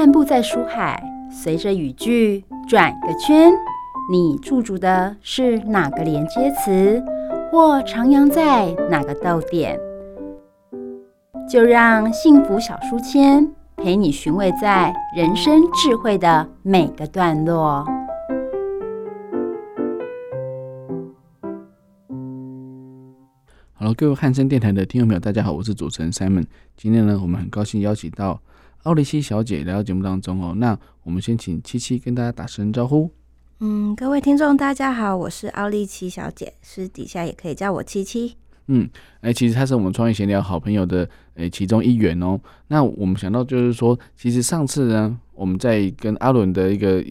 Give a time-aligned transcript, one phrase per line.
[0.00, 0.98] 漫步在书海，
[1.30, 3.52] 随着语句转个圈，
[4.10, 7.04] 你驻足的是哪个连接词，
[7.50, 9.78] 或徜徉在哪个逗点？
[11.46, 17.84] 就让幸福小书签陪你寻味在人生智慧的每个段落。
[23.74, 26.46] 好了各位汉声电台的听众朋友，大家好，我是主持人 Simon。
[26.74, 28.40] 今天呢，我们很高兴邀请到
[28.84, 30.54] 奥莉七小姐来到节目当中哦。
[30.56, 33.10] 那我们先请七七跟大家打声招呼。
[33.58, 38.36] 嗯，各位听众大家好，我是奥利七小姐，私底下也可以叫我七七。
[38.68, 41.02] 嗯，哎、欸，其实她是我们创业闲聊好朋友的
[41.34, 42.40] 诶、欸、其中一员哦。
[42.68, 47.04] 那我们想到就是说，其实上次呢，我们在跟阿伦的一个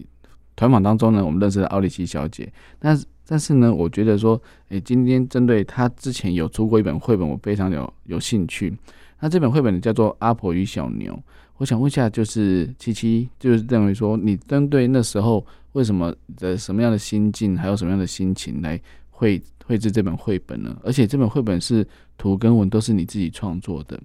[0.56, 2.52] 团访当中呢，我们认识了奥莉七小姐。
[2.80, 4.34] 但是但是呢，我觉得说，
[4.70, 8.76] 诶、欸，今天针对她之前有出过一本绘本，我非常有有兴趣。
[9.20, 11.12] 那这本绘本叫做《阿婆与小牛》。
[11.58, 20.74] 我想问一下，就是七七，就是认为说，你针对那时候为什么的什么样的心境，还有什么样的心情来绘绘制这本绘本呢？
[20.82, 24.00] 而且这本绘本是图跟文都是你自己创作的，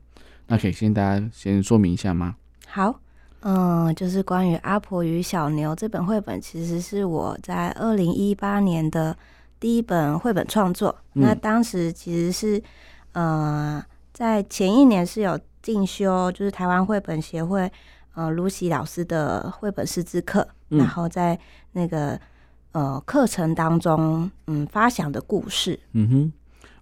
[0.47, 2.35] 那可以先大家先说明一下吗？
[2.67, 3.00] 好，
[3.39, 9.17] 嗯，就是关于《阿婆与小牛》这本绘本，其实是我在二零一八年的
[9.61, 10.94] 第一本绘本创作。
[11.13, 12.61] 嗯、那当时其实是，
[13.13, 13.81] 呃，
[14.16, 17.69] 在前一年是有进修，就是台湾绘本协会
[18.13, 21.38] 呃，Lucy 老师的绘本师资课，嗯、然后在
[21.73, 22.17] 那个。
[22.75, 26.33] 呃，课程当中，嗯，发想的故事，嗯哼，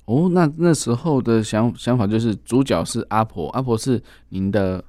[0.06, 4.84] 哦，那那时候的想想法就是主角是阿婆，阿婆是您的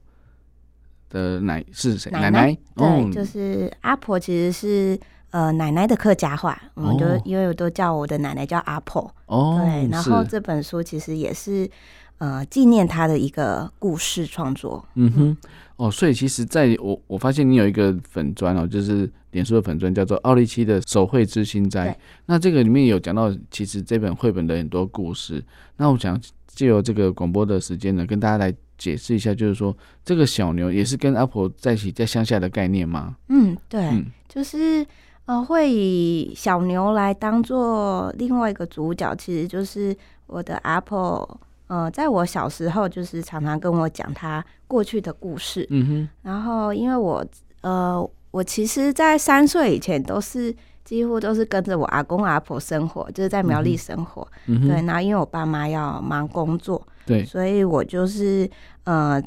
[1.10, 2.10] 的奶是谁？
[2.10, 4.98] 奶奶，奶奶对，哦、就是阿婆其实是
[5.28, 11.70] 呃奶奶的客家话，我们就因为我都叫我的奶奶叫阿婆，哦，对，然后这本书其实也是
[12.18, 15.36] 呃纪念他的一个故事创作，嗯哼。
[15.76, 21.98] 哦，所以其实在我我发现你有一个粉砖哦，就是脸书的粉砖叫做奥利七的手绘之心斋。
[22.26, 25.44] 那这个里面有讲到，其实这本绘本的很多故事。
[25.78, 33.16] 那我想借由这个广播的时间呢，跟大家来解释一下，就是说这个小牛也是跟阿婆在一起在乡下的概念吗？
[33.28, 34.86] 嗯，对，嗯、就是
[35.24, 39.96] 呃，会以小牛来当做另外一个主角，其实就是
[40.28, 41.40] 我的阿婆。
[41.66, 45.66] 呃，在我小时候，就是常常跟我讲他过去的故事。
[45.70, 46.08] 嗯哼。
[46.22, 47.24] 然后，因为我
[47.62, 50.54] 呃，我其实，在三岁以前都是
[50.84, 54.28] 几乎都是跟着我阿公阿婆生活，就是在苗栗生活。
[54.44, 54.68] 嗯哼。
[54.68, 58.48] 对，然后因为我爸妈要忙工作，对，所以我就是
[58.84, 59.22] 呃，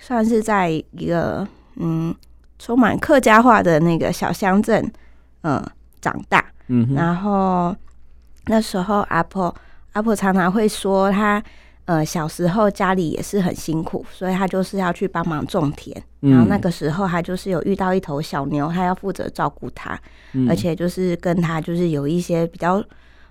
[0.00, 2.14] 算是在一个嗯
[2.58, 4.82] 充满客家话的那个小乡镇，
[5.42, 6.42] 嗯、呃，长大。
[6.68, 6.94] 嗯哼。
[6.94, 7.76] 然后
[8.46, 9.54] 那时候阿婆
[9.92, 11.42] 阿婆常常会说他。
[11.84, 15.96] 呃，小时候家里也是很辛苦，所以他就是要去帮忙种田。
[16.20, 20.00] 嗯、然后那个时候，他就是有遇到一头小牛，他要负责照顾它，
[20.32, 22.82] 嗯、而且就是跟他就是有一些比较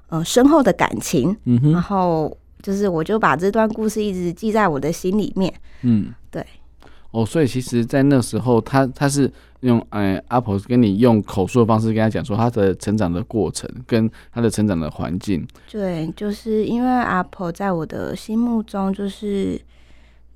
[0.10, 1.36] 呃深厚的感情。
[1.46, 5.54] 嗯、然后就是我就把这段故事一直记在我的心里面。
[5.82, 6.46] 嗯，对。
[7.12, 9.32] 哦，所以其实，在那时候，他他是。
[9.62, 15.48] 用呃，阿婆跟你用口述的方式跟他讲说他的成长的过程跟他的成长的环境。
[15.70, 19.62] 对，就是因为阿婆在我的心目中，就是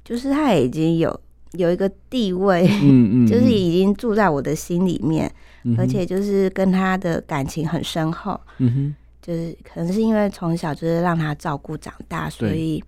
[0.04, 1.20] 就是他已经有
[1.54, 5.28] 有一个地位，嗯 嗯，就是已经住在我的心里面，
[5.64, 8.40] 嗯、而且就是跟他的感情很深厚。
[8.60, 12.84] 嗯哼，就是可能是因为从小就是让他照顾长大，所以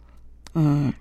[0.54, 0.94] 嗯，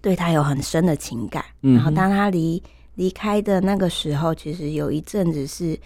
[0.00, 1.44] 对他有很深的情感。
[1.62, 2.62] 嗯、然后当他离。
[2.96, 5.78] 离开的那个时候，其实有一阵子是，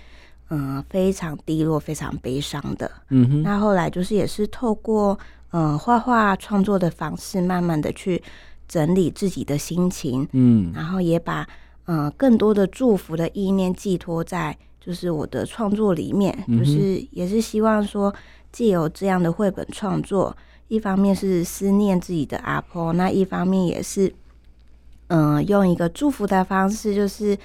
[0.49, 2.91] 嗯、呃，非常低落、非常悲伤的。
[3.11, 3.43] 嗯哼。
[3.43, 5.17] 那后来就是也是透过，
[5.53, 8.21] 嗯、呃，画画创作的方式，慢慢的去
[8.67, 10.27] 整理自己的心情。
[10.33, 10.73] 嗯。
[10.75, 11.47] 然后也把，
[11.85, 16.37] 嗯、呃，更多的祝福的意念寄托在，就是我的创作里面。
[16.49, 18.13] 就是也是希望说，
[18.51, 20.37] 借由这样的绘本创作，
[20.69, 24.15] 一方面是思念自己的阿婆，那一方面也是。
[25.09, 27.39] 嗯、用一个祝福的方式，就是，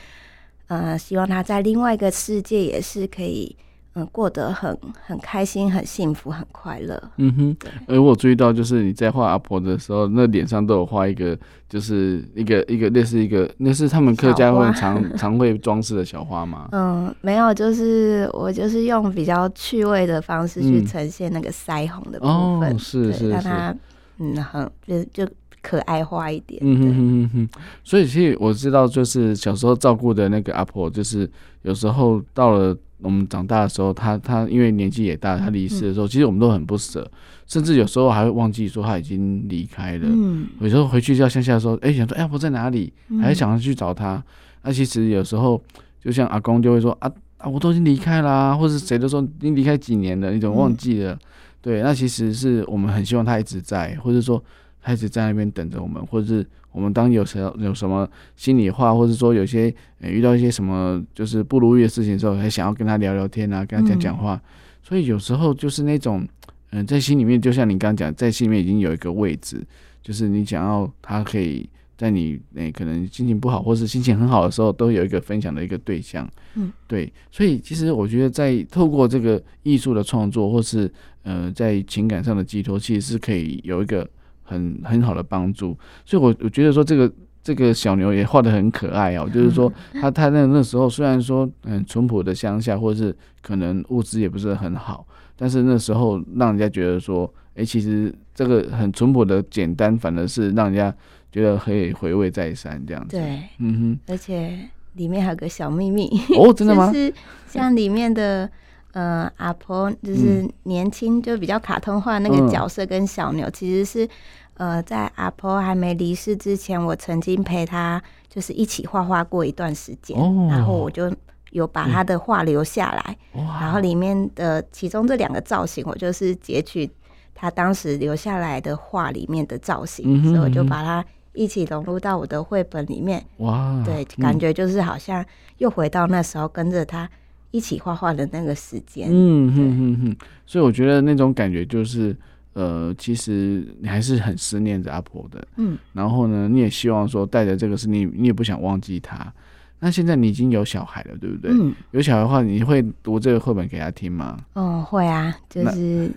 [0.67, 3.55] 呃，希望他在另外一个世界也是可以，
[3.93, 7.01] 嗯、呃，过得很很开心、很幸福、很快乐。
[7.17, 11.37] 嗯哼，对而我注意到，就是你在画阿婆的时候，那脸上都有画一个，
[11.67, 16.69] 就是一个一个类似一个，那是他们客家会常常会装饰的小花吗？
[16.73, 23.75] 嗯，没有，就是我就是用比较趣味的方式去呈现那个腮红的部分，嗯、是是是，让它
[24.19, 25.31] 嗯很就就。
[25.61, 27.49] 可爱化一点，嗯哼哼哼哼，
[27.83, 31.29] 所以其实我知道，就是小时候照顾的那个阿婆，就是
[31.63, 37.09] 有时候到了我们长大的时候，他他因为年纪也大，他离世的时候，其实我们都很不舍，
[37.47, 40.07] 甚至有时候还会忘记说他已经离开了。
[40.09, 42.91] 嗯，有时候回去就要乡下说，哎，想说哎，阿婆在哪里？
[43.21, 44.21] 还想要去找他。
[44.63, 45.61] 那其实有时候
[46.03, 51.13] 就像阿公就会说啊啊，我都已经离开啦，或是谁都说你离开几年了，你怎么忘记了？
[51.13, 51.19] 嗯、
[51.61, 54.43] 对，那其实是我们很希望他一直在，或者说
[54.81, 64.35] 他一直在那边等着我们，或者是我们当有时候有什么心里话，或者说有些、欸、遇到一些什么就是不如意的事情的时候，还想要跟他聊聊天啊，跟他讲讲话。
[64.35, 64.41] 嗯、
[64.83, 66.27] 所以有时候就是那种。
[66.71, 69.59] 嗯，在心里面，就像你刚刚讲，在心里面已经有一个位置，
[70.03, 71.67] 就是你想要他可以
[71.97, 76.29] 在你诶可能心情不好，或是心情很好的时候，都有一个分享的一个对象。
[76.53, 80.87] 嗯，对，所以其实我觉得，在透过这个艺术的创作，或是
[81.23, 84.07] 呃在情感上的寄托，其实是可以有一个
[84.49, 85.77] 很很好的帮助。
[86.03, 87.11] 所以我，我我觉得说这个
[87.41, 95.05] 这个小牛也画的很可爱哦，就是说他他那那时候虽然说很淳朴的乡下，或是可能物资也不是很好。
[95.37, 100.93] 但是那时候让人家觉得说，哎、欸，其实这个很淳朴的简单，反而是让人家
[101.31, 103.15] 觉得可以回味再三这样子。
[103.15, 103.99] 对，嗯哼。
[104.07, 104.59] 而且
[104.95, 106.87] 里面还有个小秘密哦，真的吗？
[106.91, 107.13] 就是
[107.47, 108.51] 像里面的
[108.93, 114.09] 呃阿婆，就是年轻就比较卡通化那个角色跟小牛，其实是
[114.55, 121.11] 呃在阿婆还没离世之前，我曾经陪他就是一起画画过一段时间，哦、然后我就。
[121.51, 126.87] 有把他的画留下来，嗯、然后里面的其中这两个造型，我就是截取
[127.33, 131.03] 他当时留下来的画里面的造型，嗯、哼所以我就把它
[131.33, 133.25] 一起融入到我的绘本里面。
[133.37, 135.25] 哇，对，嗯、感觉就是好像
[135.57, 137.09] 又回到那时候跟着他
[137.51, 139.09] 一起画画的那个时间。
[139.11, 140.15] 嗯哼哼哼，
[140.45, 142.15] 所以我觉得那种感觉就是，
[142.53, 149.31] 呃，其实你还是很思念着阿婆的，嗯，然后呢，你也希望说带着这个是你，你也不想忘记他。
[149.79, 151.51] 那现在你已经有小孩了，对不对？
[151.53, 154.37] 嗯，有小孩的话，你会读这个绘本给他听吗？
[154.55, 156.11] 嗯，会啊，就是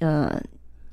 [0.00, 0.42] 呃，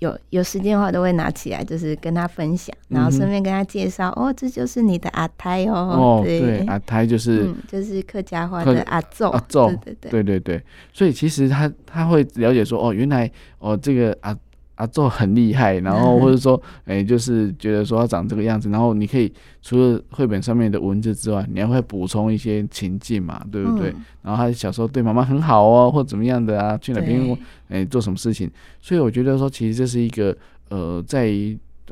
[0.03, 5.73] 有有时间的话都会拿起来，就是跟他分享，然后顺便跟他介绍，嗯、哦，这就是你的阿胎哦。
[5.73, 10.63] 哦，对，阿胎就是、嗯、就是客家话的阿奏，阿祖，对对对，对对对。
[10.91, 14.37] 所以其实他他会了解说，哦，原来哦这个阿。
[14.83, 19.31] 阿祖很厉害，然后或者说，哎、欸，就是觉得说他长这个样子，然后你可以
[19.61, 23.91] 除了绘本上面的文字之外，你还会补充一些情境嘛，对不对？
[23.91, 27.17] 嗯、然后他小时候对妈妈很好哦，或怎么样的啊，去哪边，
[27.69, 28.51] 哎对，做什么事情？
[28.81, 30.35] 所以我觉得说，其实这是一个，
[30.67, 31.31] 呃，在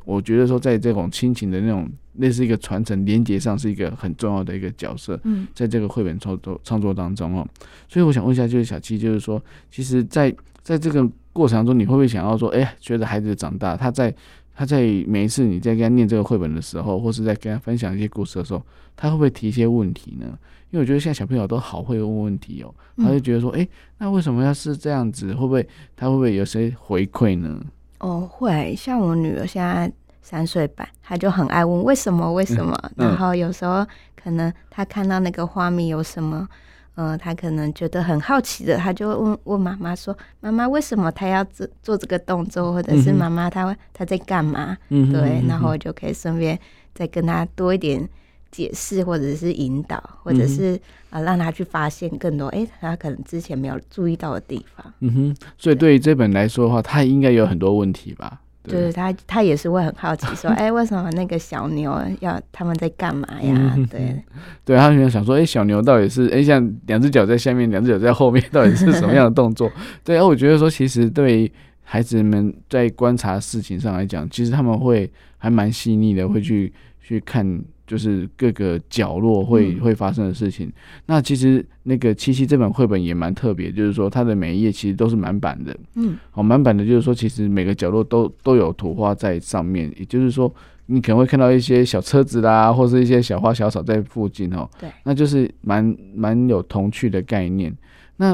[0.03, 5.17] 我觉得说，在这种亲情的那种类似一个传承连接上，是一个很重要的一个角色。
[5.23, 7.47] 嗯，在这个绘本创作创作当中哦，
[7.87, 9.41] 所以我想问一下，就是小七，就是说，
[9.71, 11.09] 其实，在在这个。
[11.33, 14.13] 过程中，你会不会想要说，哎、欸，随着孩子长大，他在
[14.53, 18.61] 他在每一次你在跟他念这个绘本的时候，或是在跟他分享一些故事的时候，
[18.95, 20.25] 他会不会提一些问题呢？
[20.71, 25.33] 因为我觉得现在小朋友都好会问问题哦，他就觉得说，哎、欸，那为什么要是这样子？
[25.33, 27.61] 会不会他会不会有些回馈呢？
[27.99, 29.91] 哦，会，像我女儿现在
[30.21, 33.85] 三岁半，她就很爱问为什么为什么，嗯、然后有时候
[34.21, 36.47] 可能她看到那个画面有什么。
[36.95, 42.73] 嗯，他可能觉得很好奇的，他就会问问妈妈说：“妈妈，为什么他要做做这个动作？
[42.73, 46.59] 或者是妈妈，他他在干嘛？”嗯、对，然后就可以顺便
[46.93, 48.07] 再跟他多一点
[48.51, 50.79] 解释，或者是引导，或者是
[51.09, 54.93] 啊，让他去发现更多哎、欸，他可能之前没有注意到的地方。
[54.99, 58.41] 嗯哼，所以对于这本来说的话，他应该有很多问题吧？
[58.63, 63.75] 就是他，他也是会很好奇，说， 哎、欸，为什么那个小牛要他们在干嘛呀？
[63.89, 64.21] 对，
[64.63, 69.71] 对，他可能想说，哎、欸，小牛到底是，哎、欸，像两只脚在下面，两只脚在后面，到底是什么样的动作？
[70.03, 71.51] 对，啊我觉得说，其实对
[71.83, 76.71] 孩子们在观察事情上来讲，其实他们会还蛮细腻的，会去
[77.01, 77.61] 去看。
[77.91, 80.65] 就是各个角落会会发生的事情。
[80.67, 80.73] 嗯、
[81.07, 85.75] 那其实那个七七这本绘本也蛮特别，就是说它的每一页其实都是满版的。
[85.95, 89.91] 嗯，好，满版的，就是说其实每个角落都都有图画在上面。
[89.99, 90.49] 也就是说，
[90.85, 94.65] 你可能会看到一些小车子啦，或是一些小花小草在附近哦。
[94.79, 97.75] 对，那就是蛮蛮有童趣的概念。
[98.15, 98.33] 那，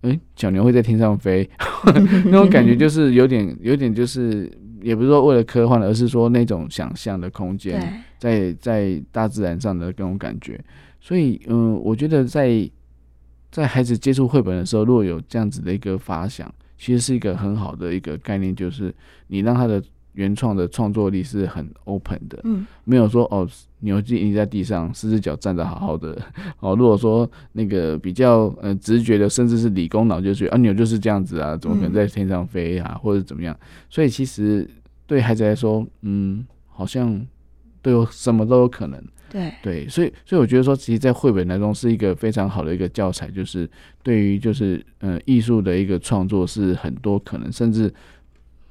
[0.00, 1.46] 哎、欸，小牛会在天上飞，
[2.24, 4.50] 那种感觉就是有点有点就是。
[4.82, 10.58] 也不是说为了科幻，而是说那种想象的空间，在在大自然上的那种感觉。
[11.00, 12.68] 所以，嗯，我觉得在
[13.50, 18.94] 在孩子接触绘本的时候，如果有这样子的一个发想，其实是一个很好的一个概念，就是
[19.28, 19.82] 你让他的
[20.12, 23.48] 原创的创作力是很 open 的，嗯，没有说哦，
[23.80, 26.16] 牛就已经在地上，四只脚站得好好的。
[26.60, 33.58] 哦，如果说那个比较呃直觉的，甚至是理工脑，就觉得啊牛就是这样子啊，怎么可能在天上飞啊，或者怎么样？
[33.88, 34.68] 所以其实。
[35.08, 37.26] 对孩子来说，嗯，好像
[37.80, 39.02] 都有什么都有可能。
[39.30, 43.66] 对对，所以所以我觉得说，其实，在绘本当中是一个非常好的一个教材，就是
[44.02, 47.90] 对于就是呃艺术的一个创作是很多可能，甚至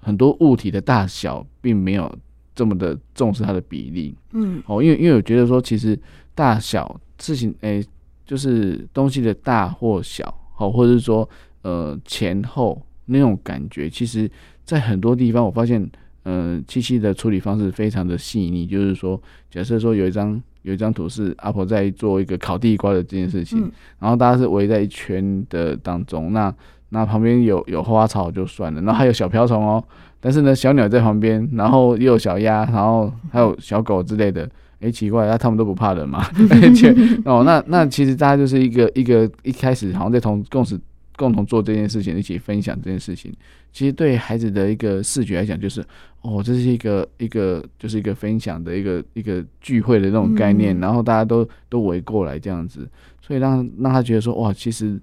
[0.07, 2.09] 很多物体的大小并没有
[2.55, 4.15] 这么的重视它的比例。
[4.31, 5.99] 嗯，哦，因为因为我觉得说，其实
[6.33, 7.83] 大小事情，哎，
[8.25, 11.29] 就是东西的大或小，好，或者是说
[11.61, 14.31] 呃前后那种感觉，其实
[14.63, 15.85] 在很多地方我发现，
[16.23, 18.65] 呃，七七的处理方式非常的细腻。
[18.65, 19.21] 就是说，
[19.51, 26.53] 假设说有一张有一张图是阿婆在做一个烤地瓜的这件事情，嗯、然后大家是围在一圈的当中，那
[26.89, 29.83] 那旁边有有花草就算了，然后还有小瓢虫哦，
[30.19, 34.43] 但是呢小鸟在旁边，然后又有小鸭，然后还有小狗之类的，
[34.79, 36.23] 哎、欸，奇怪，那他们都不怕人嘛？
[36.61, 40.79] 而且哦，那那其实大家就是一个一个一开始好像在同共识。
[41.19, 43.33] 共同做这件事情，一起分享这件事情，
[43.73, 45.83] 其实对孩子的一个视觉来讲，就是
[46.21, 52.87] 哦，这是一个一个就是一个分享的一个一个聚会的那种概念，嗯、然后大家都都围过来这样子，
[53.19, 54.95] 所以让让他觉得说哇，其实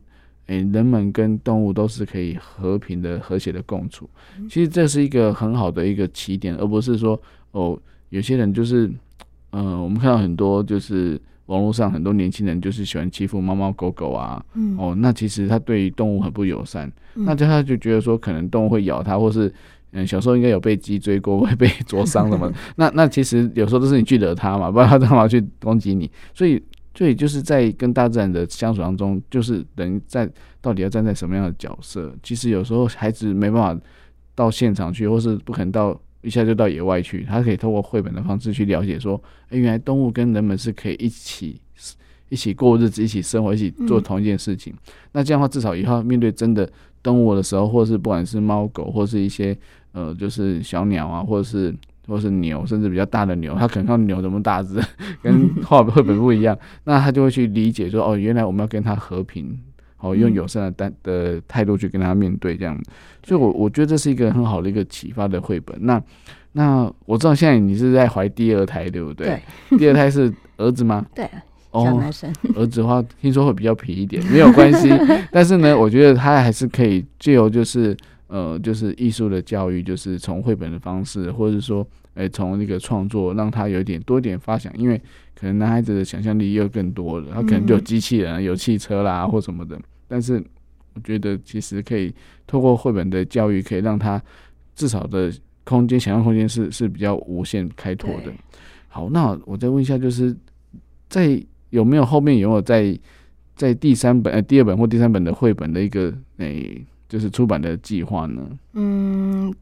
[0.46, 4.08] 诶、欸，人们跟动物都是可以和平的、和谐的共处。
[4.48, 7.20] 其实这是一个很好的一个起点，而不是说
[7.52, 7.78] 哦，
[8.10, 8.86] 有些人就是
[9.50, 11.20] 嗯、呃，我们看到很多就是。
[11.46, 19.52] 网络上很多年轻人就是喜欢欺负猫猫狗狗啊，嗯、哦，那其实他对于动物很不友善，嗯、那就他就觉得说可能动物会咬他，或是
[19.92, 26.10] 嗯小时候应该有被鸡追过，会被 灼伤什么， 那那其实有时候都是你去惹他嘛，不然他干嘛去攻击你？
[26.32, 26.58] 所以
[26.94, 32.14] 所以就是在跟大自然的相处当中，就是人在到底要站在什么样的角色？
[32.22, 33.84] 其实有时候孩子没办法
[34.34, 36.00] 到现场去，或是不可能到。
[36.22, 41.60] 一下就到野外去，他可以透过绘本的方式去了解，说，哎，原来动物跟人们是可以一起
[42.30, 44.72] 一起过日子，一起生活，一起做同一件事情。
[44.72, 44.78] 嗯、
[45.12, 46.66] 那这样的话，至少以后面对真的
[47.02, 49.54] 动物的时候，或是不管是猫狗，或是一些
[49.92, 54.80] 呃，就是小鸟啊，或者是或是牛，甚至比较大的牛，他可能看牛这么大只，
[55.22, 59.58] 跟画绘本不一样， 那他就会去理解说，哦，原来我们要跟他和平。
[60.00, 62.78] 哦，用友善的态的态度去跟他面对，这样，
[63.26, 65.74] 所以我我觉得这是一个很好的一个启发的绘本。
[65.80, 66.02] 那
[66.52, 69.40] 那我知道现在你是在怀第二胎，对不对？
[69.70, 69.78] 对。
[69.78, 71.06] 第二胎是儿子吗？
[71.14, 71.26] 对，
[71.72, 72.30] 小男生。
[72.54, 74.90] 儿子的话，听说会比较皮一点，没有关系。
[75.32, 77.96] 但是呢，我觉得他还是可以借由就是
[78.34, 85.00] 呃，就是艺术的教育，就是从绘本的方式，或者是说，哎，从那个创作，让他有一点多一点发想，因为
[85.36, 89.80] 可能男孩子的想象力又更多了，他可能就有机器人、有汽车啦，或什么的。
[90.08, 90.42] 但是
[90.94, 92.12] 我觉得其实可以
[92.44, 94.20] 透过绘本的教育，可以让他
[94.74, 98.32] 至少的空间、想象空间是是比较无限开拓的。
[98.88, 100.36] 好，那我再问一下，就是
[101.08, 102.98] 在有没有后面有没有在
[103.54, 108.42] 在第三本、呃第二本或第三本的绘本的一个诶、欸，就是出版的计划呢？
[108.72, 109.54] 嗯，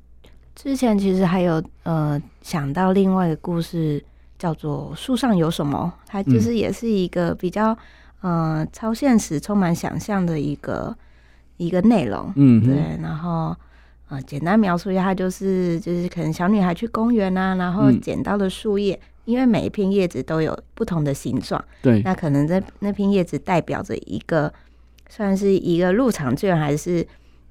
[0.54, 4.02] 之前其实还有呃想到另外一个故事，
[4.38, 7.76] 叫做《树上有什么》，它就是也是一个比较。
[8.22, 10.96] 呃，超现实、充满想象的一个
[11.56, 12.76] 一个内容，嗯，对。
[13.02, 13.52] 然后
[14.08, 22.00] 呃，简单描述一下，它就是就是可能小女孩去公园啊，然后捡到的树叶，嗯、因为每一片叶子都有不同的形状，对。
[22.02, 24.52] 那可能在那片叶子代表着一个，
[25.08, 27.04] 算是一个入场券，还是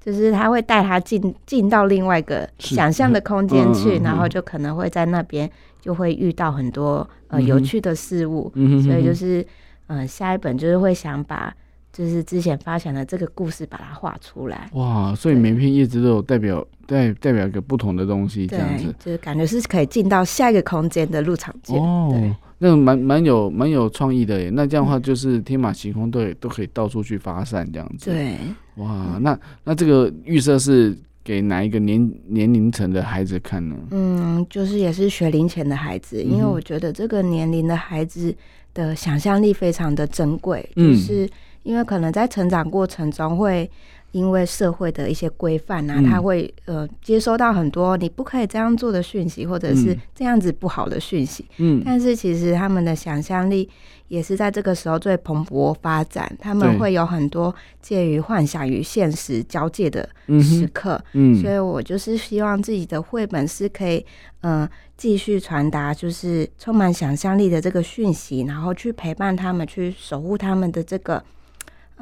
[0.04, 9.46] 就是他会带他进进到另外一个想象的空间去，嗯、然后就可能会在那边就会遇到很多呃有趣的事物，嗯、所以就是。
[9.88, 11.54] 嗯，下一本就是会想把，
[11.92, 14.70] 就是之前发想的这个故事把它画出来。
[14.72, 21.78] 哇，所以每片叶子都有代表代代表一个不同的东西，这样子，就是感觉是可以进到下一个空间的入场券。
[21.78, 24.48] 哦，对那个蛮蛮有蛮有创意的耶。
[24.52, 28.10] 那这样的话，就是天马行空，都都可以到处去发散这样子。
[28.10, 28.38] 对，
[28.76, 33.74] 哇，那那这个预设是给哪一个年年龄层的孩子看呢？
[33.90, 38.32] 嗯，就是也是学龄前的孩子，因为我觉得这个年龄的孩子。
[38.74, 41.28] 的想象力非常的珍贵，就是
[41.62, 43.70] 因为可能在成长过程中会
[44.12, 51.44] 因为社会的一些规范啊，他会呃接收到很多你不可以这样做的讯息，或者是这样子不好的讯息。
[51.58, 53.68] 嗯，但是其实他们的想象力
[54.08, 60.08] 也是在这个时候最蓬勃发展，他们会有很多介于幻想与现实交界的
[60.40, 61.02] 时刻。
[61.12, 64.04] 嗯，所以我就是希望自己的绘本是可以
[64.42, 64.68] 嗯。
[64.94, 71.20] 继续传达就是充满想象力的这个讯息，然后去陪伴他们，去守护他们的这个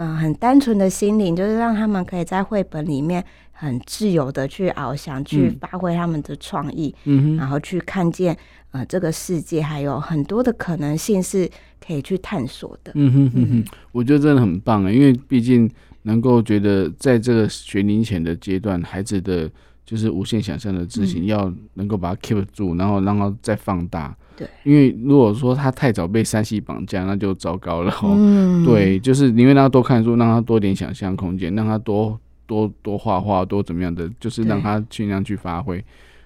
[0.00, 8.37] 嗯、呃、很单纯的心灵，就是让他们可以在绘本里面很自由的去翱翔，去发挥他们的创意，嗯，然后去看见
[8.73, 11.49] 呃这个世界还有很多的可能性是
[11.87, 12.92] 可以去探索的。
[12.95, 15.71] 嗯哼哼哼，我觉得真的很棒啊，因为毕竟
[16.02, 19.50] 能够觉得在这个学龄前的阶段，孩子的。
[19.90, 24.16] 就是无限想象的自信，要能够把它 keep 住，然后让它再放大。
[24.37, 27.92] 对，因为如果说他太早被山西绑架，那就糟糕了。
[28.04, 32.16] 嗯， 对，就是宁愿让他多看书，让他多点想象空间，让他多
[32.47, 35.85] 多多画画，多怎么样的，就是让他尽量去发挥。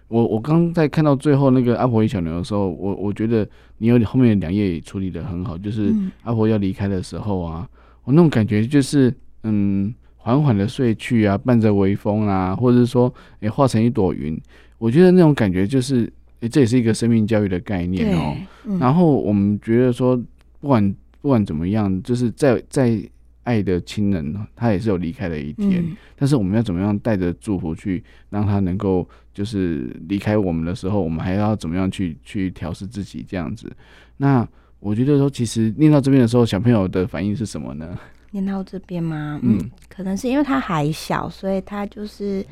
[0.08, 5.90] 我我刚在看到最后那个阿婆与小牛的时候，我我觉得你有后面两页处理的很好，就是
[6.24, 7.66] 阿婆要离开的时候啊，
[8.04, 9.12] 我那种感觉就是
[9.44, 9.92] 嗯，
[10.24, 14.40] 缓缓的睡去啊，伴着微风啊，或者是说诶化成一朵云，
[14.78, 18.34] 我觉得那种感觉就是诶这也是一个生命教育的概念哦。
[18.64, 20.16] 嗯、然后我们觉得说
[20.60, 22.98] 不管不管怎么样，就是在在。
[23.44, 33.70] 爱的亲人，他也是有离开的一天，嗯、但是我们要怎么样带着祝福去让他能够，就是离开我们的时候，我们还要怎么样去去调试自己这样子？
[34.16, 34.48] 那
[34.80, 37.86] 我觉得说，其实念到这边的时候，小朋友的反应是什么呢？
[38.34, 39.38] 念到这边吗？
[39.42, 42.44] 嗯，可能是因为他还小，所以他就是，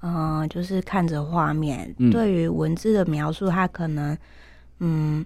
[0.00, 4.16] 嗯、呃，就是看着画面，嗯、对于文字的描述，他可能，
[4.80, 5.24] 嗯，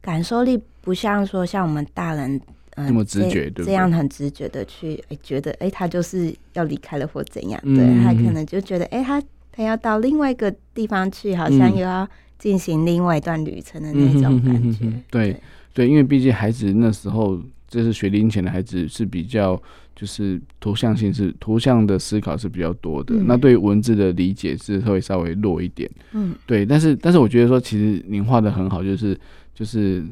[0.00, 2.40] 感受力不像说像我们大人。
[2.76, 14.86] 嗯那么直觉，对，这样很直觉的去诶、欸，觉得哎、欸，他就是要离开了或怎样，对，他可能就觉得哎、欸，他他要到另外一个地方去，好像又要进行另外一段旅程的那种感觉。
[15.10, 15.38] 对
[15.74, 17.38] 对，因为毕竟孩子那时候
[17.70, 19.58] 就是学龄前的孩子是比较
[19.96, 25.90] 就是图像性是图像的思考是比较多的，嗯、那对文字的理解是会稍微弱一点。
[26.12, 29.18] 嗯，对，但是但是我觉得说其实您画的很好，就是
[29.54, 30.04] 就是。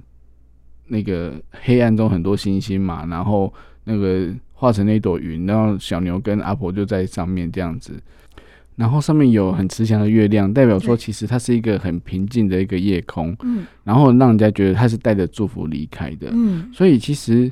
[0.91, 3.53] 那个黑暗中很多星星嘛，然后
[3.85, 7.93] 那个画成那一朵云，然后小牛跟阿婆就在上面这样子，
[8.79, 17.51] 然后上面有很慈祥的月亮，代表说其实它是一个很平静的一个夜空，嗯，然后让人家觉得它是带着祝福离开的，嗯，所以其实，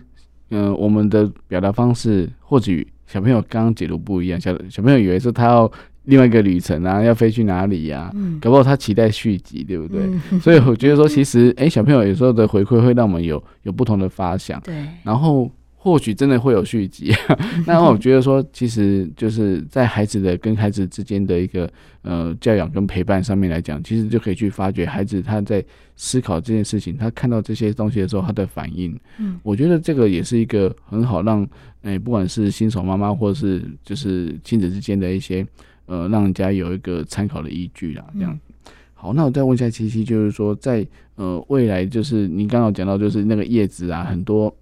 [0.50, 5.70] 嗯、呃，我们的表达方式或许小朋友刚刚解读不一样，小小朋友以为说他要。
[6.06, 8.12] 另外一个旅程啊，要飞去哪里呀？
[8.14, 10.02] 嗯，搞不好他期待续集，对不对？
[10.30, 14.60] 嗯，所以我觉得说，其实，哎，小朋友有时候的回馈会让我们有有不同的发想。
[14.60, 15.50] 对，然后
[15.86, 17.14] 或许真的会有续集。
[17.64, 21.70] 那我觉得说，其实就是在孩子的跟孩子之间的一个
[22.02, 25.64] 呃教养跟陪伴上面来讲，其实就可以去发掘孩子他在
[25.94, 28.98] 思考这件事情，他看到这些东西的时候他的反应。
[29.20, 31.48] 嗯，我觉得这个也是一个很好让，
[31.82, 35.46] 哎，不管是新手妈妈或者是就是亲子之间的一些。
[35.88, 38.32] 呃，让人家有一个参考的依据啦，这样。
[38.32, 44.52] 嗯、好，那我再问一下七七，就是说在，在呃未来，就是您刚刚讲到，就是那个叶子啊，很多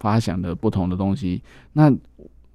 [0.00, 1.40] 发想的不同的东西。
[1.72, 1.94] 那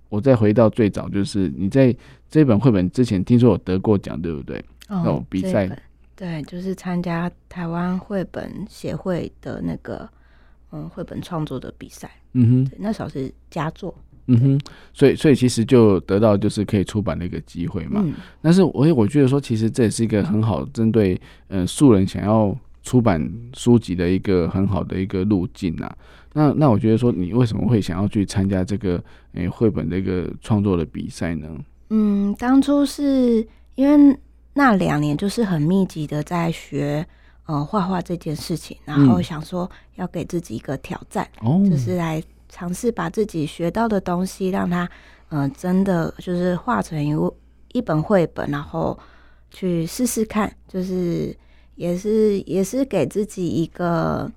[0.10, 1.96] 我再回到最早，就是你在
[2.30, 4.64] 这本绘本之前，听说有得过奖，对不对？
[4.90, 5.70] 哦，比赛。
[6.16, 10.08] 对，就是参加台湾绘本协会的那个
[10.72, 12.10] 嗯绘本创作的比赛。
[12.34, 13.94] 嗯哼，那时候是佳作。
[14.28, 14.62] 嗯哼，
[14.94, 18.02] 所以所以其实就得到就是可以出版的一个机会嘛。
[18.04, 23.20] 嗯、但是我我觉得说，其实这也是一个很好针对呃素人想要出版
[23.54, 25.98] 书籍的一个很好的一个路径啊。
[26.32, 31.50] 那那我觉得说，你为什么会想要去参加这个诶绘本的一个创作的比赛呢？
[31.90, 33.46] 嗯，当初是
[33.76, 34.18] 因为
[34.54, 37.06] 那两年就是很密集的在学
[37.46, 42.24] 呃画画这件事情，然后想说要给自己一个挑战，嗯、就是来。
[42.48, 44.90] 尝试把自己学到的东西，让它，
[45.28, 47.14] 嗯、呃，真的就是画成一
[47.78, 48.98] 一本绘本，然后
[49.52, 51.36] 去试试看，就是
[51.76, 54.32] 也是也是给自己一个，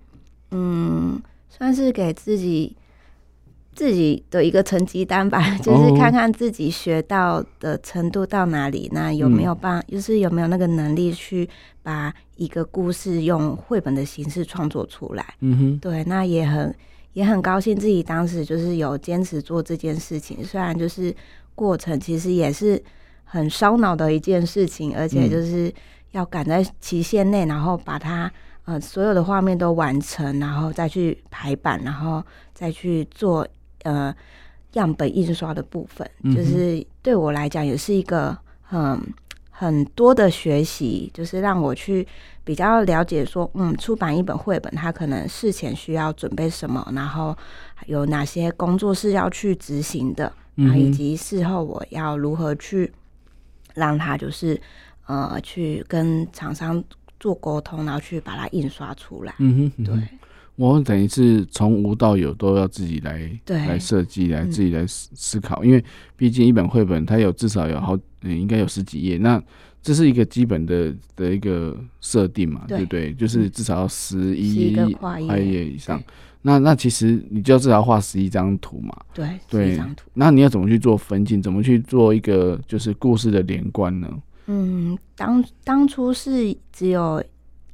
[0.51, 2.77] 嗯，算是给自己
[3.75, 11.49] 自己的一个成绩单吧， 就是看看自己学到的程度到哪里，那有没有办，就是有没有那个能力去
[11.83, 15.35] 把一个故事用绘本的形式创作出来。
[15.41, 16.75] 嗯哼，对，那也很。
[17.15, 21.13] 也很高兴自己当时就是有坚持做这件事情，虽然就是
[21.57, 22.81] 过程其实也是
[23.25, 25.73] 很烧脑的一件事情，而且就是
[26.13, 28.31] 要赶在期限内，然后把它
[28.65, 33.47] 呃所有的画面都完成，然后再去排版，然后再去做
[33.83, 34.15] 呃
[34.73, 39.01] 样本印刷的部分，就是对我来讲也是一个很
[39.51, 42.07] 很多的学习，就是让我去。
[42.45, 47.37] 比较了解说，嗯，出版一本绘本，它可能事前需要准备什么，然后
[47.85, 52.91] 有哪些工作是要去执行的，然后以及事后我要如何去
[53.75, 54.59] 让它就是
[55.09, 56.83] 呃去跟厂商
[57.19, 59.35] 做沟通，然后去把它印刷出来。
[59.39, 59.95] 嗯哼，对，
[60.55, 65.85] 我等于是从无到有都要自己来对来设计，来自己来思思考，嗯、因为
[66.17, 69.43] 毕竟一本绘本它有至少有好嗯应该有十几页那。
[69.81, 73.15] 这是一个基本的的一个设定嘛，对，对不对？
[73.15, 76.03] 就是至少要十一画页以上。
[76.43, 79.77] 那那其实你就要至少画十一张图嘛，对，对。
[79.77, 80.11] 张图。
[80.13, 81.41] 那你要怎么去做分镜？
[81.41, 84.13] 怎么去做一个就是故事的连贯呢？
[84.49, 87.23] 嗯，当当初是只有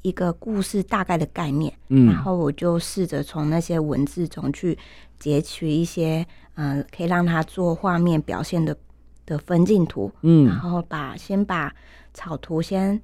[0.02, 4.78] 一个故事大概的概念，嗯，然后我就试着从那些文字中去
[5.18, 8.76] 截取一些，嗯、呃，可以让它做画面表现的。
[9.26, 11.74] 的分镜图，嗯，然后把先把
[12.12, 13.00] 草图先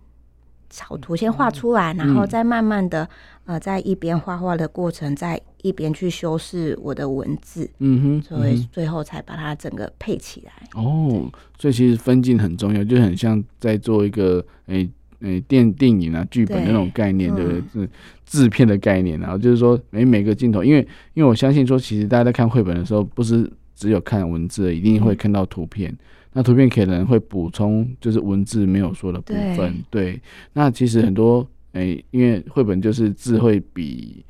[0.70, 3.06] 草图先画出来，然后再慢慢的
[3.44, 10.52] 呃，在一边画画的过程，在一边去修饰我的文字，嗯哼，所以最后才把它整个配起来。
[10.80, 14.88] 哦，所以其实分镜很重要，就很像在做一个诶
[15.20, 17.62] 诶电电影啊剧本那种概念，对不对？
[17.72, 17.90] 是
[18.24, 20.80] 制片的概念，然后就是说每每个镜头，因为
[21.14, 25.94] 因为我相信说，其实大家在看绘本的时候，不是只有看文字，一定会看到图片。
[26.32, 29.82] 那图片可能会补充，就是文字没有说的部分。
[29.90, 34.24] 对，对，那其实很多，诶、欸，因为绘本就是字会比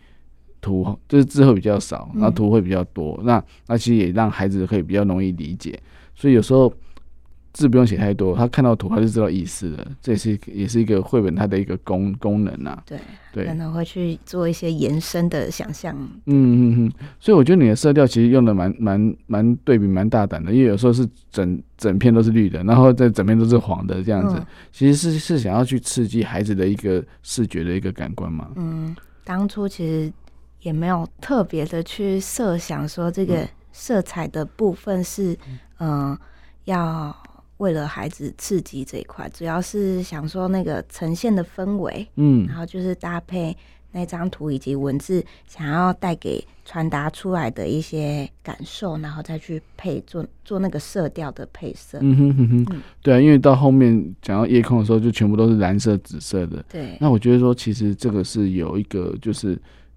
[0.60, 3.16] 图，就是字会比较少，那图会比较多。
[3.20, 5.78] 嗯、那那其实也让孩子可以比较容易理解，
[6.14, 6.72] 所以有时候。
[7.52, 9.86] 字不用写太多，他看到图他就知道意思了。
[10.00, 12.80] 这也是也是一个绘本它的一个功功能啊。
[12.86, 12.98] 对
[13.32, 15.94] 对，可能会去做一些延伸的想象。
[16.26, 28.48] 嗯嗯嗯，所以我觉得你的色调其实用的蛮蛮蛮对比蛮大胆的，因为有时候是整整片都是绿的，然后在整片都是黄的这样子，嗯、其实是是想要去刺激孩子的一个视觉的一个感官嘛。
[28.54, 30.12] 嗯，当初其实
[30.60, 35.36] 也没有特别的去设想说这个色彩的部分是
[35.78, 36.18] 嗯、呃、
[36.66, 37.16] 要。
[37.60, 43.54] 为了孩子刺激这一块，主要是想说那个呈现的氛围，嗯，然后就是搭配
[43.92, 51.98] 那张图以及文字，想要带给传达出来的一些感受，然后再去配做做那个色调的配色。
[52.00, 56.64] 嗯哼哼哼，嗯、对啊，因为到后面讲到夜空的时候，就全部都是蓝色、紫色的。
[56.66, 59.48] 对，那我觉得说，其实这个是有一个，就是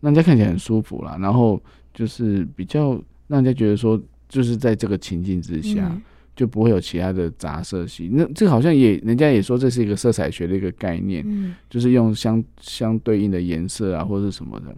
[0.02, 1.62] 让人家看起来很舒服啦，然后
[1.93, 2.91] 就是比较
[3.28, 3.97] 让人家觉得说，
[4.28, 5.88] 就是在这个情境之下。
[5.89, 6.02] 嗯
[6.36, 14.76] 就不会有其他的杂色系，那这个好像也人家也说这是一个色彩学的一个概念，嗯，就是用相相对应的颜色啊或者是什么的。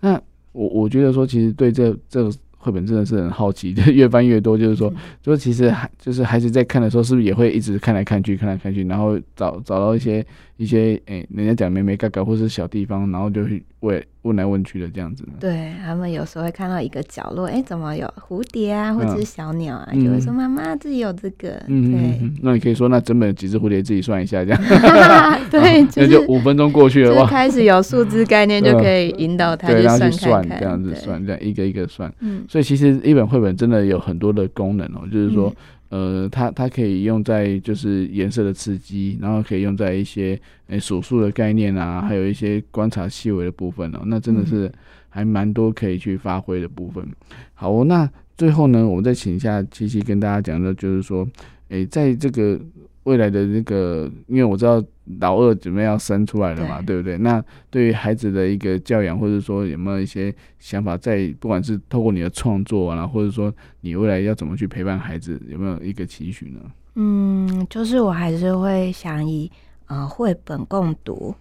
[0.00, 0.20] 那
[0.52, 4.92] 我我觉得说，其实对这这个绘本真的是很好奇，就越翻越多，就是说，
[5.22, 15.24] 就是其实孩就是孩子在看的时候，是不是也会一直看来看去，看来看去，然后找找到一些一些诶、欸，人家讲眉眉嘎嘎或是小地方，然后就会问问来问去的这样子。
[15.38, 21.62] 对，他们有时候会看到一个角落，哎、欸，怎么有蝴蝶啊，或者是小鸟啊，嗯、就会说妈妈这里有这个。
[21.68, 24.60] 嗯那你可以说，那整本几只蝴蝶自己算一下，这样。
[25.50, 27.26] 对，就是、那就五分钟过去了哇。
[27.26, 32.12] 开始有数字概念，就可以引导他去算看看，算这样子算，这样一个一个算。
[32.20, 35.54] 嗯，所以其实一本绘本真的有很多的功能哦、喔，就是说。
[35.90, 44.02] 嗯呃，它它可以用在就是颜色的刺激，然后可以用在一些诶手术的概念啊，还有一些观察细微的部分哦。
[44.06, 44.70] 那真的是
[45.08, 47.06] 还蛮多可以去发挥的部分。
[47.54, 51.26] 好哦，那最后呢，我们再请一下七七跟大家讲的，就是说，
[51.68, 52.60] 诶，在这个。
[53.06, 54.84] 未来的那个，因为我知道
[55.20, 57.18] 老二准备要生出来了嘛，对，对不对？
[57.18, 66.60] 那对于孩子的一个教养，或者说有没有一些想法，在不管是透过你的创作啊，或者说你未来要怎么去陪伴孩子，有没有一个期许呢？
[66.96, 69.50] 嗯，就是我还是会想以
[69.86, 71.34] 呃绘本共读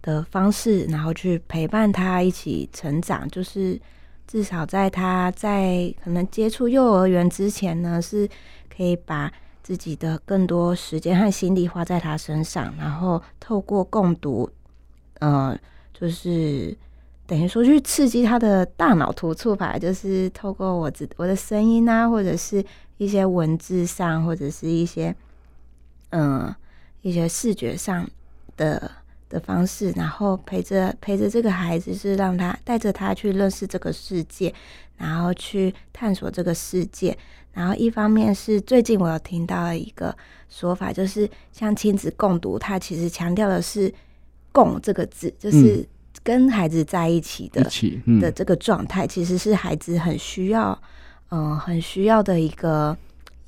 [0.00, 3.80] 的方式，然后去陪伴他一起成长，就是
[4.26, 8.28] 至少在他在可能接触幼儿园之前呢，是
[8.74, 9.32] 可以把。
[9.68, 14.50] 自己的更多时间和心力花在他身上，然后透过共读，
[15.20, 15.54] 呃，
[15.92, 16.74] 就是
[17.26, 22.64] 等于说去刺激他的大脑突触吧，就是透过我自我的声音啊，或者是
[22.96, 25.14] 一些文字上，或者是一些
[26.12, 26.54] 嗯、
[27.02, 28.08] 一些视觉上
[28.56, 28.90] 的
[29.28, 34.52] 的方式，然后陪着陪着这个孩子，是让他带着他去认识这个世界，
[34.96, 37.16] 然后去探索这个世界。
[37.52, 40.16] 然后一方面是最近我有听到了一个
[40.48, 43.92] 说法，就是像亲子共读，它其实强调的是
[44.52, 45.84] “共”这个字，就是
[46.22, 47.68] 跟孩子在一起的、
[48.06, 50.70] 嗯、的这个状态，其实是孩子很需要，
[51.30, 52.96] 嗯、呃，很需要的一个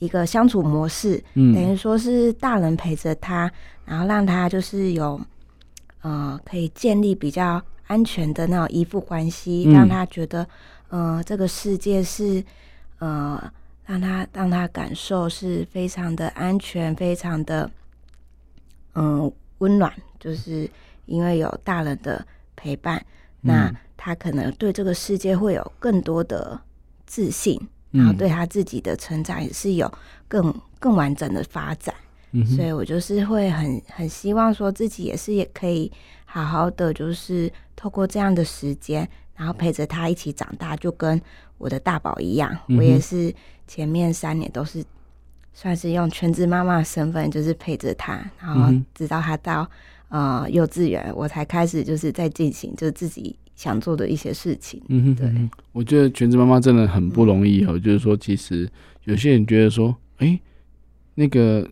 [0.01, 1.23] 一个相处模式。
[1.35, 3.49] 嗯、等于说是大人陪着他，
[3.85, 5.21] 然后让他就是有，
[6.03, 10.47] 呃，可以建立比较安全的那种依附关系，让他觉得，
[10.89, 12.45] 呃，这个世界是，
[12.99, 13.53] 呃。
[13.87, 17.69] 让他让他感受是非常的安全，非常的
[18.95, 20.71] 嗯温暖，就是
[21.07, 23.05] 因为有大人的陪伴，
[23.41, 26.61] 那他可能对这个世界会有更多的
[27.05, 27.61] 自信，
[27.91, 29.93] 然后对他自己的成长也是有
[30.29, 31.93] 更更完整的发展。
[32.45, 35.91] 所以我就是会很很希望说自己也是也可以
[36.25, 41.21] 好好的，就是透过这样的时间，然后陪着他一起长大，就跟
[41.59, 43.35] 我的大宝一样，我也是。
[43.71, 44.85] 前面三年都是
[45.55, 49.65] 算是用全职妈妈的身份，就是陪着他，然后直到他到
[50.09, 54.83] 呃幼稚园，我才开始就是在进行就是自己想做的一些事情。
[54.89, 57.79] 嗯哼，对，我觉得全职妈妈真的很不容易哦。
[57.79, 58.69] 就是说，其实
[59.05, 60.37] 有些人觉得说，哎，
[61.15, 61.65] 那个。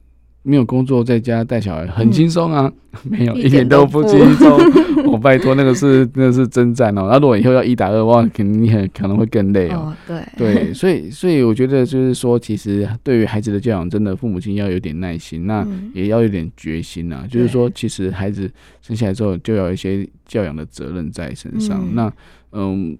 [0.49, 4.59] 没有工作，在家带小孩很轻松啊，嗯、没有一点都不轻松。
[5.05, 7.07] 我拜托，那个是那个是征战哦。
[7.11, 9.77] 那如果以后要一打二，哇，肯定你很可能会更累哦。
[9.77, 17.21] 哦对对，所以所以我觉得就是说，其实对于孩子的教养，真的父母亲要有点耐心，那也要有点决心啊。
[17.25, 21.79] 嗯、就是说，其实孩子生下来之后，就要有一些教养的责任在身上。
[21.83, 22.13] 嗯那
[22.53, 22.99] 嗯。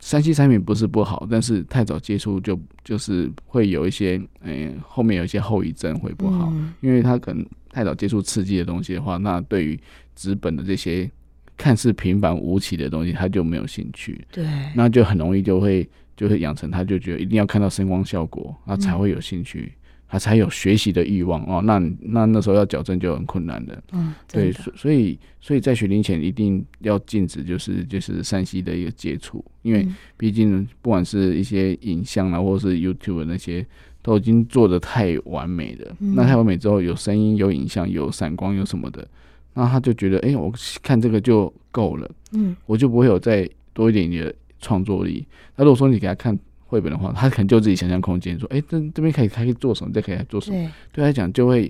[0.00, 9.78] 三 C 产品不是不好，但是太早接触就就是会有一些，诶、欸，后面有一些后遗症会不好，嗯、因为他可能太早接触刺激的东西的话，那对于
[10.16, 11.08] 纸本的这些
[11.56, 19.72] 看似平凡无奇的东西，他就没有兴趣，对，那就很容易就会就会养成他就觉得一定要看到声光效果，那才会有兴趣。
[19.74, 19.76] 嗯
[20.12, 23.80] 他才有学习的欲望哦，那那那时候要矫正就很困难的。
[23.92, 33.64] 嗯，对，所所以所以在学龄前一定要禁止就是就是山西的一个接触，因为毕竟不管是一些影像啊，或者是 YouTube 那些，
[34.02, 35.96] 都已经做的太完美了。
[36.00, 39.06] 嗯、那太完美之后，有声音、有影像、有闪光、有什么的，
[39.54, 42.10] 那他就觉得，哎、欸，我看这个就够了。
[42.32, 45.24] 嗯，我就不会有再多一点点的创作力。
[45.54, 46.36] 那如果说你给他看。
[46.70, 49.90] 绘本的话，他可能就自己想象空间，说：“哎、欸，这这边可以，他可以做什么？
[49.92, 50.56] 这可以做什么？”
[50.94, 51.66] 对，他来讲，就会，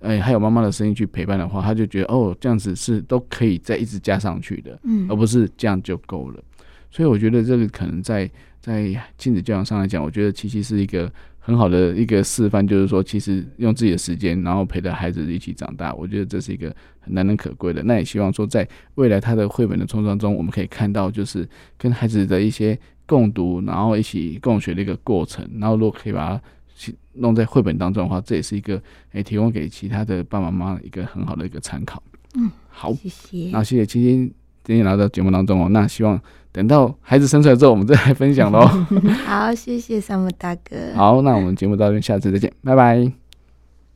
[0.00, 6.44] 哎、欸，还有妈妈的声音去陪伴的话，他就觉得哦，这样子是都可以再一直加上去的，嗯，而不是这样就够了。
[6.90, 8.30] 所以我觉得这个可能在
[8.60, 16.68] 在亲子教养上来讲，我觉得其实是一个很好的一个示范，就是说，其实用自己的时间，然后陪着孩子一起长大，我觉得这是一个
[17.00, 17.82] 很难能可贵的。
[17.82, 22.78] 那也希望说，在未来他的绘本的创作中，我们可以看到，就是跟孩子的一些。
[23.06, 25.48] 共读，然后一起共学的一个过程。
[25.58, 26.40] 然后，如果可以把它
[27.14, 28.74] 弄在绘本当中的话，这也是一个
[29.12, 32.02] 诶、欸，提供给其他的爸爸妈妈一个很好的一个参考。
[32.34, 33.50] 嗯，好，谢谢。
[33.52, 34.30] 那谢谢今天
[34.64, 35.68] 今天来到节目当中哦。
[35.70, 38.66] 那希望等到孩子生出来之后，我们再来分享喽。
[39.24, 40.92] 好，谢谢山姆大哥。
[40.94, 43.23] 好，那我们节目到这边，下次再见，拜拜。